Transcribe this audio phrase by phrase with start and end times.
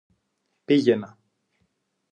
[0.65, 1.17] Πήγαινα